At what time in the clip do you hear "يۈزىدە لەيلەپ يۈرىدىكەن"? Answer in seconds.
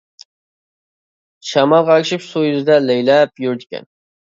2.49-3.93